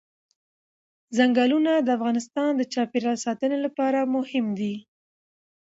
[1.17, 4.75] ځنګلونه د افغانستان د چاپیریال ساتنې لپاره مهم دي.